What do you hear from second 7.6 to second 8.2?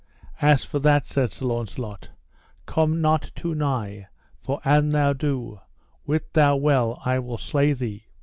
thee.